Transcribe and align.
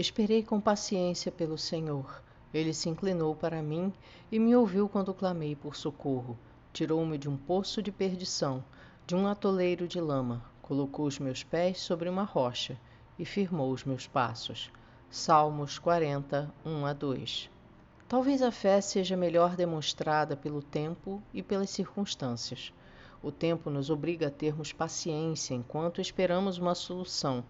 Esperei 0.00 0.44
com 0.44 0.60
paciência 0.60 1.32
pelo 1.32 1.58
Senhor. 1.58 2.22
Ele 2.54 2.72
se 2.72 2.88
inclinou 2.88 3.34
para 3.34 3.60
mim 3.60 3.92
e 4.30 4.38
me 4.38 4.54
ouviu 4.54 4.88
quando 4.88 5.12
clamei 5.12 5.56
por 5.56 5.74
socorro. 5.74 6.38
Tirou-me 6.72 7.18
de 7.18 7.28
um 7.28 7.36
poço 7.36 7.82
de 7.82 7.90
perdição, 7.90 8.62
de 9.04 9.16
um 9.16 9.26
atoleiro 9.26 9.88
de 9.88 10.00
lama, 10.00 10.40
colocou 10.62 11.04
os 11.04 11.18
meus 11.18 11.42
pés 11.42 11.80
sobre 11.80 12.08
uma 12.08 12.22
rocha 12.22 12.78
e 13.18 13.24
firmou 13.24 13.72
os 13.72 13.82
meus 13.82 14.06
passos. 14.06 14.70
Salmos 15.10 15.80
40, 15.80 16.48
1 16.64 16.86
a 16.86 16.92
2. 16.92 17.50
Talvez 18.06 18.40
a 18.40 18.52
fé 18.52 18.80
seja 18.80 19.16
melhor 19.16 19.56
demonstrada 19.56 20.36
pelo 20.36 20.62
tempo 20.62 21.20
e 21.34 21.42
pelas 21.42 21.70
circunstâncias. 21.70 22.72
O 23.20 23.32
tempo 23.32 23.68
nos 23.68 23.90
obriga 23.90 24.28
a 24.28 24.30
termos 24.30 24.72
paciência 24.72 25.54
enquanto 25.54 26.00
esperamos 26.00 26.56
uma 26.56 26.76
solução, 26.76 27.42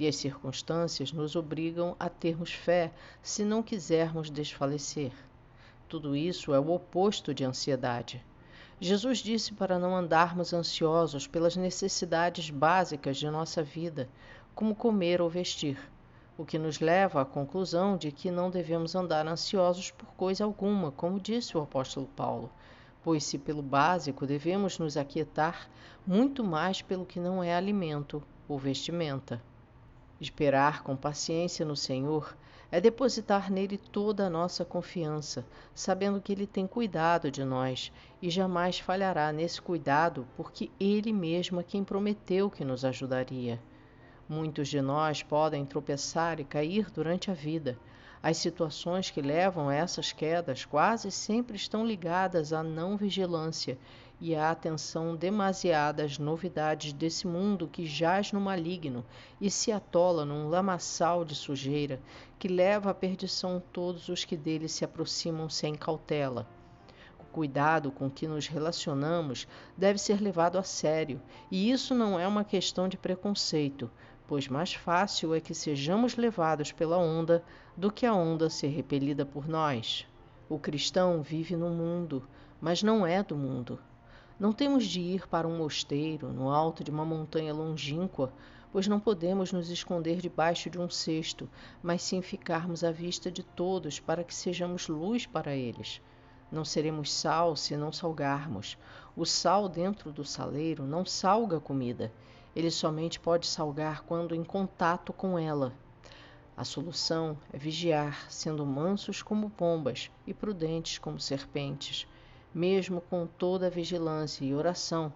e 0.00 0.08
as 0.08 0.16
circunstâncias 0.16 1.12
nos 1.12 1.36
obrigam 1.36 1.94
a 2.00 2.08
termos 2.08 2.52
fé 2.52 2.90
se 3.22 3.44
não 3.44 3.62
quisermos 3.62 4.30
desfalecer. 4.30 5.12
Tudo 5.88 6.16
isso 6.16 6.52
é 6.52 6.58
o 6.58 6.72
oposto 6.72 7.32
de 7.32 7.44
ansiedade. 7.44 8.24
Jesus 8.80 9.18
disse 9.18 9.52
para 9.52 9.78
não 9.78 9.94
andarmos 9.94 10.52
ansiosos 10.52 11.26
pelas 11.26 11.54
necessidades 11.54 12.50
básicas 12.50 13.18
de 13.18 13.30
nossa 13.30 13.62
vida, 13.62 14.08
como 14.54 14.74
comer 14.74 15.20
ou 15.20 15.28
vestir, 15.28 15.78
o 16.38 16.44
que 16.44 16.58
nos 16.58 16.80
leva 16.80 17.20
à 17.20 17.24
conclusão 17.24 17.96
de 17.96 18.10
que 18.10 18.30
não 18.30 18.50
devemos 18.50 18.94
andar 18.94 19.28
ansiosos 19.28 19.90
por 19.90 20.08
coisa 20.14 20.44
alguma, 20.44 20.90
como 20.90 21.20
disse 21.20 21.56
o 21.56 21.60
apóstolo 21.60 22.08
Paulo 22.16 22.50
pois 23.02 23.24
se 23.24 23.38
pelo 23.38 23.62
básico 23.62 24.26
devemos 24.26 24.78
nos 24.78 24.96
aquietar, 24.96 25.68
muito 26.06 26.44
mais 26.44 26.82
pelo 26.82 27.06
que 27.06 27.18
não 27.18 27.42
é 27.42 27.54
alimento 27.54 28.22
ou 28.48 28.58
vestimenta. 28.58 29.42
Esperar 30.20 30.82
com 30.82 30.94
paciência 30.94 31.64
no 31.64 31.74
Senhor 31.74 32.36
é 32.70 32.78
depositar 32.78 33.50
nele 33.50 33.78
toda 33.78 34.26
a 34.26 34.30
nossa 34.30 34.64
confiança, 34.66 35.46
sabendo 35.74 36.20
que 36.20 36.30
ele 36.30 36.46
tem 36.46 36.66
cuidado 36.66 37.30
de 37.30 37.42
nós 37.42 37.90
e 38.20 38.28
jamais 38.28 38.78
falhará 38.78 39.32
nesse 39.32 39.62
cuidado, 39.62 40.26
porque 40.36 40.70
ele 40.78 41.10
mesmo 41.10 41.58
é 41.58 41.64
quem 41.64 41.82
prometeu 41.82 42.50
que 42.50 42.64
nos 42.64 42.84
ajudaria. 42.84 43.58
Muitos 44.28 44.68
de 44.68 44.82
nós 44.82 45.22
podem 45.22 45.64
tropeçar 45.64 46.38
e 46.38 46.44
cair 46.44 46.90
durante 46.90 47.30
a 47.30 47.34
vida, 47.34 47.78
as 48.22 48.36
situações 48.36 49.10
que 49.10 49.22
levam 49.22 49.70
a 49.70 49.74
essas 49.74 50.12
quedas 50.12 50.66
quase 50.66 51.10
sempre 51.10 51.56
estão 51.56 51.86
ligadas 51.86 52.52
à 52.52 52.62
não 52.62 52.94
vigilância 52.94 53.78
e 54.20 54.36
à 54.36 54.50
atenção 54.50 55.16
demasiada 55.16 56.04
às 56.04 56.18
novidades 56.18 56.92
desse 56.92 57.26
mundo 57.26 57.66
que 57.66 57.86
jaz 57.86 58.32
no 58.32 58.40
maligno 58.40 59.04
e 59.40 59.50
se 59.50 59.72
atola 59.72 60.26
num 60.26 60.48
lamaçal 60.48 61.24
de 61.24 61.34
sujeira 61.34 61.98
que 62.38 62.46
leva 62.46 62.90
à 62.90 62.94
perdição 62.94 63.62
todos 63.72 64.10
os 64.10 64.24
que 64.24 64.36
dele 64.36 64.68
se 64.68 64.84
aproximam 64.84 65.48
sem 65.48 65.74
cautela. 65.74 66.46
O 67.18 67.24
cuidado 67.32 67.90
com 67.90 68.10
que 68.10 68.28
nos 68.28 68.46
relacionamos 68.46 69.48
deve 69.74 69.98
ser 69.98 70.20
levado 70.20 70.58
a 70.58 70.62
sério, 70.62 71.22
e 71.50 71.70
isso 71.70 71.94
não 71.94 72.18
é 72.18 72.28
uma 72.28 72.44
questão 72.44 72.88
de 72.88 72.98
preconceito, 72.98 73.90
pois 74.28 74.48
mais 74.48 74.74
fácil 74.74 75.34
é 75.34 75.40
que 75.40 75.54
sejamos 75.54 76.16
levados 76.16 76.72
pela 76.72 76.98
onda 76.98 77.42
do 77.74 77.90
que 77.90 78.04
a 78.04 78.12
onda 78.12 78.50
ser 78.50 78.68
repelida 78.68 79.24
por 79.24 79.48
nós. 79.48 80.06
O 80.48 80.58
cristão 80.58 81.22
vive 81.22 81.56
no 81.56 81.70
mundo, 81.70 82.28
mas 82.60 82.82
não 82.82 83.06
é 83.06 83.22
do 83.22 83.36
mundo. 83.36 83.78
Não 84.40 84.52
temos 84.52 84.84
de 84.84 85.00
ir 85.00 85.28
para 85.28 85.46
um 85.46 85.58
mosteiro 85.58 86.32
no 86.32 86.50
alto 86.50 86.82
de 86.82 86.90
uma 86.90 87.04
montanha 87.04 87.54
longínqua, 87.54 88.32
pois 88.72 88.88
não 88.88 88.98
podemos 88.98 89.52
nos 89.52 89.70
esconder 89.70 90.20
debaixo 90.20 90.68
de 90.68 90.80
um 90.80 90.90
cesto, 90.90 91.48
mas 91.80 92.02
sim 92.02 92.20
ficarmos 92.20 92.82
à 92.82 92.90
vista 92.90 93.30
de 93.30 93.44
todos 93.44 94.00
para 94.00 94.24
que 94.24 94.34
sejamos 94.34 94.88
luz 94.88 95.26
para 95.26 95.54
eles. 95.54 96.02
Não 96.50 96.64
seremos 96.64 97.12
sal 97.12 97.54
se 97.54 97.76
não 97.76 97.92
salgarmos. 97.92 98.76
O 99.14 99.24
sal 99.24 99.68
dentro 99.68 100.10
do 100.10 100.24
saleiro 100.24 100.84
não 100.84 101.04
salga 101.04 101.58
a 101.58 101.60
comida 101.60 102.10
ele 102.54 102.70
somente 102.70 103.20
pode 103.20 103.46
salgar 103.46 104.02
quando 104.02 104.34
em 104.34 104.42
contato 104.42 105.12
com 105.12 105.38
ela. 105.38 105.72
A 106.56 106.64
solução 106.64 107.38
é 107.52 107.58
vigiar, 107.58 108.30
sendo 108.30 108.66
mansos 108.66 109.22
como 109.22 109.50
pombas 109.50 110.10
e 110.26 110.34
prudentes 110.34 110.98
como 110.98 111.20
serpentes. 111.20 112.06
Mesmo 112.54 113.00
com 113.00 113.26
toda 113.26 113.66
a 113.66 113.70
vigilância 113.70 114.44
e 114.44 114.54
oração, 114.54 115.12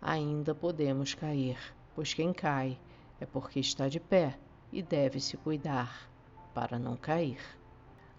ainda 0.00 0.54
podemos 0.54 1.14
cair, 1.14 1.58
pois 1.94 2.14
quem 2.14 2.32
cai 2.32 2.78
é 3.20 3.26
porque 3.26 3.60
está 3.60 3.88
de 3.88 4.00
pé 4.00 4.38
e 4.72 4.82
deve 4.82 5.20
se 5.20 5.36
cuidar 5.36 6.10
para 6.54 6.78
não 6.78 6.96
cair. 6.96 7.40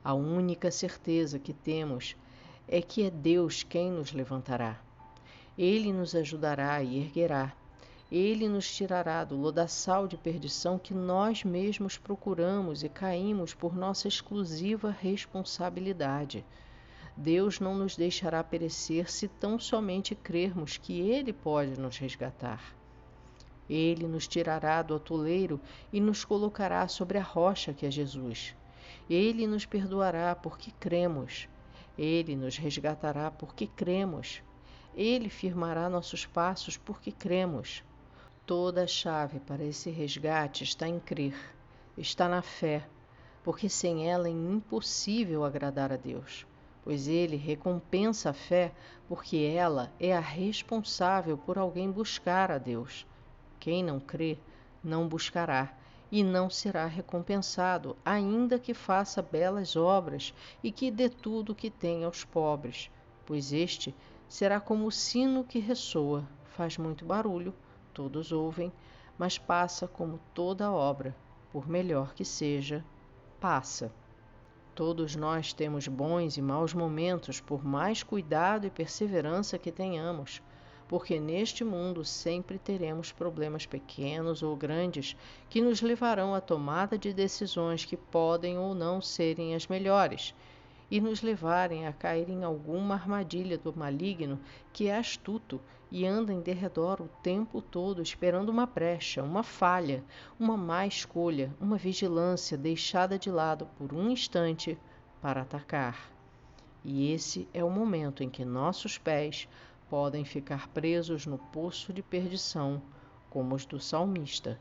A 0.03 0.13
única 0.13 0.71
certeza 0.71 1.39
que 1.39 1.53
temos 1.53 2.15
é 2.67 2.81
que 2.81 3.03
é 3.03 3.09
Deus 3.09 3.63
quem 3.63 3.91
nos 3.91 4.11
levantará. 4.13 4.79
Ele 5.57 5.91
nos 5.91 6.15
ajudará 6.15 6.81
e 6.83 6.99
erguerá 6.99 7.53
ele 8.11 8.49
nos 8.49 8.67
tirará 8.67 9.23
do 9.23 9.35
lodaçal 9.35 10.07
de 10.07 10.17
perdição 10.17 10.79
que 10.79 10.95
nós 10.95 11.43
mesmos 11.43 11.95
procuramos 11.95 12.83
e 12.83 12.89
caímos 12.89 13.53
por 13.53 13.75
nossa 13.75 14.07
exclusiva 14.07 14.89
responsabilidade. 14.89 16.43
Deus 17.21 17.59
não 17.59 17.75
nos 17.75 17.97
deixará 17.97 18.41
perecer 18.41 19.11
se 19.11 19.27
tão 19.27 19.59
somente 19.59 20.15
crermos 20.15 20.77
que 20.77 21.01
Ele 21.01 21.33
pode 21.33 21.77
nos 21.77 21.97
resgatar. 21.97 22.73
Ele 23.69 24.07
nos 24.07 24.25
tirará 24.25 24.81
do 24.81 24.95
atoleiro 24.95 25.59
e 25.91 25.99
nos 25.99 26.23
colocará 26.23 26.87
sobre 26.87 27.17
a 27.17 27.21
rocha 27.21 27.73
que 27.73 27.85
é 27.85 27.91
Jesus. 27.91 28.55
Ele 29.09 29.45
nos 29.45 29.65
perdoará 29.65 30.33
porque 30.33 30.71
cremos. 30.79 31.49
Ele 31.97 32.37
nos 32.37 32.55
resgatará 32.55 33.29
porque 33.29 33.67
cremos. 33.67 34.41
Ele 34.95 35.27
firmará 35.27 35.89
nossos 35.89 36.25
passos 36.25 36.77
porque 36.77 37.11
cremos. 37.11 37.83
Toda 38.45 38.85
a 38.85 38.87
chave 38.87 39.41
para 39.41 39.65
esse 39.65 39.89
resgate 39.89 40.63
está 40.63 40.87
em 40.87 41.01
crer, 41.01 41.35
está 41.97 42.29
na 42.29 42.41
fé, 42.41 42.87
porque 43.43 43.67
sem 43.67 44.09
ela 44.09 44.29
é 44.29 44.31
impossível 44.31 45.43
agradar 45.43 45.91
a 45.91 45.97
Deus, 45.97 46.47
pois 46.83 47.07
Ele 47.07 47.35
recompensa 47.35 48.29
a 48.29 48.33
fé 48.33 48.73
porque 49.07 49.37
ela 49.37 49.91
é 49.99 50.15
a 50.15 50.19
responsável 50.19 51.37
por 51.37 51.57
alguém 51.57 51.91
buscar 51.91 52.51
a 52.51 52.57
Deus. 52.57 53.05
Quem 53.59 53.83
não 53.83 53.99
crê, 53.99 54.37
não 54.83 55.07
buscará 55.07 55.75
e 56.11 56.23
não 56.23 56.49
será 56.49 56.85
recompensado, 56.85 57.95
ainda 58.03 58.57
que 58.57 58.73
faça 58.73 59.21
belas 59.21 59.75
obras 59.75 60.33
e 60.63 60.71
que 60.71 60.89
dê 60.89 61.09
tudo 61.09 61.51
o 61.51 61.55
que 61.55 61.69
tem 61.69 62.03
aos 62.03 62.23
pobres, 62.23 62.89
pois 63.25 63.53
este 63.53 63.95
será 64.27 64.59
como 64.59 64.87
o 64.87 64.91
sino 64.91 65.43
que 65.43 65.59
ressoa, 65.59 66.27
faz 66.45 66.77
muito 66.77 67.05
barulho 67.05 67.53
todos 67.99 68.31
ouvem, 68.31 68.71
mas 69.17 69.37
passa 69.37 69.85
como 69.85 70.21
toda 70.33 70.71
obra, 70.71 71.13
por 71.51 71.67
melhor 71.67 72.13
que 72.13 72.23
seja, 72.23 72.81
passa. 73.41 73.91
Todos 74.79 75.13
nós 75.13 75.51
temos 75.51 75.89
bons 75.89 76.37
e 76.37 76.41
maus 76.41 76.73
momentos, 76.73 77.41
por 77.41 77.65
mais 77.65 78.01
cuidado 78.01 78.65
e 78.65 78.69
perseverança 78.69 79.57
que 79.59 79.73
tenhamos, 79.73 80.41
porque 80.87 81.19
neste 81.19 81.65
mundo 81.65 82.05
sempre 82.05 82.57
teremos 82.57 83.11
problemas 83.11 83.65
pequenos 83.65 84.41
ou 84.41 84.55
grandes 84.55 85.17
que 85.49 85.59
nos 85.59 85.81
levarão 85.81 86.33
à 86.33 86.39
tomada 86.39 86.97
de 86.97 87.11
decisões 87.11 87.83
que 87.83 87.97
podem 87.97 88.57
ou 88.57 88.73
não 88.73 89.01
serem 89.01 89.53
as 89.53 89.67
melhores 89.67 90.33
e 90.89 90.99
nos 90.99 91.21
levarem 91.21 91.85
a 91.85 91.93
cair 91.93 92.29
em 92.29 92.43
alguma 92.43 92.95
armadilha 92.95 93.57
do 93.57 93.75
maligno 93.75 94.39
que 94.73 94.87
é 94.87 94.97
astuto 94.97 95.61
e 95.91 96.05
anda 96.05 96.31
em 96.31 96.41
derredor 96.41 97.01
o 97.01 97.09
tempo 97.21 97.61
todo 97.61 98.01
esperando 98.01 98.49
uma 98.49 98.65
brecha, 98.65 99.23
uma 99.23 99.43
falha, 99.43 100.03
uma 100.39 100.55
má 100.55 100.85
escolha, 100.85 101.53
uma 101.59 101.77
vigilância 101.77 102.57
deixada 102.57 103.17
de 103.17 103.29
lado 103.31 103.67
por 103.77 103.93
um 103.93 104.09
instante 104.09 104.77
para 105.21 105.41
atacar. 105.41 106.11
E 106.83 107.11
esse 107.11 107.47
é 107.53 107.63
o 107.63 107.69
momento 107.69 108.23
em 108.23 108.29
que 108.29 108.45
nossos 108.45 108.97
pés 108.97 109.47
podem 109.89 110.23
ficar 110.23 110.67
presos 110.69 111.25
no 111.25 111.37
poço 111.37 111.91
de 111.91 112.01
perdição, 112.01 112.81
como 113.29 113.55
os 113.55 113.65
do 113.65 113.79
salmista. 113.79 114.59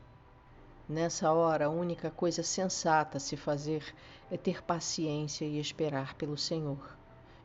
Nessa 0.91 1.31
hora, 1.31 1.67
a 1.67 1.69
única 1.69 2.09
coisa 2.09 2.41
sensata 2.41 3.17
a 3.17 3.19
se 3.19 3.37
fazer 3.37 3.93
é 4.31 4.35
ter 4.35 4.63
paciência 4.63 5.45
e 5.45 5.59
esperar 5.59 6.15
pelo 6.15 6.35
Senhor. 6.35 6.97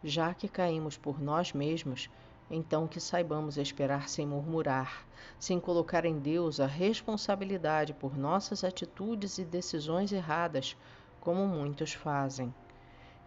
Já 0.03 0.33
que 0.33 0.49
caímos 0.49 0.97
por 0.97 1.21
nós 1.21 1.53
mesmos, 1.53 2.09
então 2.51 2.89
que 2.89 2.99
saibamos 2.99 3.59
esperar 3.59 4.09
sem 4.09 4.27
murmurar, 4.27 5.07
sem 5.39 5.61
colocar 5.61 6.07
em 6.07 6.19
Deus 6.19 6.59
a 6.59 6.65
responsabilidade 6.65 7.93
por 7.93 8.17
nossas 8.17 8.65
atitudes 8.65 9.37
e 9.37 9.45
decisões 9.45 10.11
erradas, 10.11 10.75
como 11.21 11.47
muitos 11.47 11.93
fazem. 11.93 12.53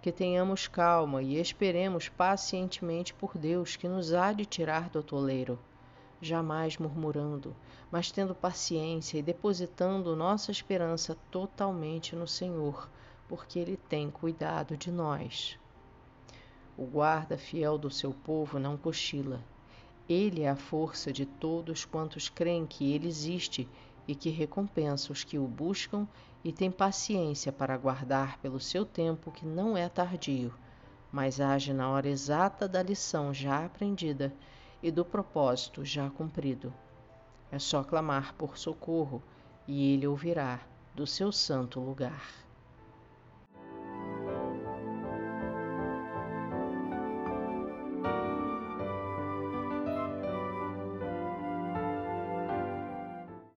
Que 0.01 0.11
tenhamos 0.11 0.67
calma 0.67 1.21
e 1.21 1.39
esperemos 1.39 2.09
pacientemente 2.09 3.13
por 3.13 3.37
Deus 3.37 3.75
que 3.75 3.87
nos 3.87 4.11
há 4.13 4.33
de 4.33 4.47
tirar 4.47 4.89
do 4.89 5.03
toleiro 5.03 5.59
jamais 6.21 6.77
murmurando, 6.77 7.55
mas 7.91 8.11
tendo 8.11 8.33
paciência 8.33 9.17
e 9.17 9.21
depositando 9.21 10.15
nossa 10.15 10.51
esperança 10.51 11.15
totalmente 11.31 12.15
no 12.15 12.27
Senhor, 12.27 12.89
porque 13.27 13.59
Ele 13.59 13.77
tem 13.77 14.09
cuidado 14.09 14.75
de 14.75 14.91
nós. 14.91 15.57
O 16.77 16.85
guarda 16.85 17.37
fiel 17.37 17.77
do 17.77 17.89
seu 17.89 18.13
povo 18.13 18.59
não 18.59 18.77
cochila. 18.77 19.41
Ele 20.07 20.43
é 20.43 20.49
a 20.49 20.55
força 20.55 21.11
de 21.11 21.25
todos 21.25 21.85
quantos 21.85 22.29
creem 22.29 22.65
que 22.65 22.93
Ele 22.93 23.07
existe 23.07 23.67
e 24.07 24.15
que 24.15 24.29
recompensa 24.29 25.11
os 25.11 25.23
que 25.23 25.37
o 25.37 25.47
buscam 25.47 26.07
e 26.43 26.51
tem 26.51 26.71
paciência 26.71 27.51
para 27.51 27.73
aguardar 27.73 28.39
pelo 28.39 28.59
seu 28.59 28.85
tempo 28.85 29.31
que 29.31 29.45
não 29.45 29.75
é 29.75 29.89
tardio, 29.89 30.53
mas 31.11 31.41
age 31.41 31.73
na 31.73 31.89
hora 31.89 32.07
exata 32.07 32.67
da 32.67 32.81
lição 32.81 33.33
já 33.33 33.65
aprendida 33.65 34.33
e 34.81 34.91
do 34.91 35.03
propósito 35.03 35.83
já 35.83 36.09
cumprido. 36.09 36.73
É 37.51 37.59
só 37.59 37.83
clamar 37.83 38.33
por 38.35 38.57
socorro 38.57 39.23
e 39.67 39.93
ele 39.93 40.07
ouvirá 40.07 40.61
do 40.95 41.05
seu 41.05 41.31
santo 41.31 41.79
lugar. 41.79 42.46